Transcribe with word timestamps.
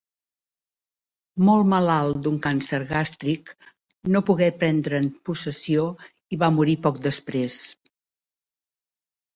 Molt 1.49 1.67
malalt 1.73 2.23
d'un 2.27 2.39
càncer 2.47 2.79
gàstric, 2.93 3.53
no 4.15 4.25
pogué 4.31 4.49
prendre'n 4.65 5.11
possessió 5.31 5.85
i 6.39 6.43
va 6.47 6.53
morir 6.59 6.79
poc 6.89 7.03
després. 7.09 7.61